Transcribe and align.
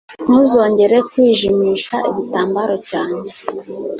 ntuzongere 0.23 0.95
kwijimisha 1.09 1.95
igitambaro 2.09 2.75
cyanjye 2.87 3.33